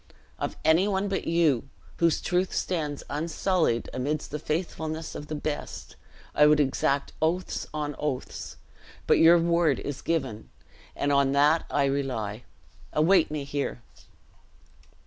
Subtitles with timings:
[0.39, 5.95] Of any one but you, whose truth stands unsullied, amidst the faithlessness of the best,
[6.33, 8.57] I would exact oaths on oaths;
[9.05, 10.49] but your words is given,
[10.95, 12.45] and on that I rely.
[12.93, 13.83] Await me here."